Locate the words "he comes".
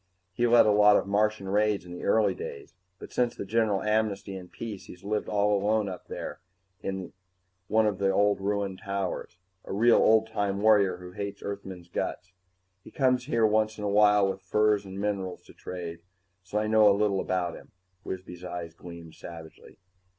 12.83-13.25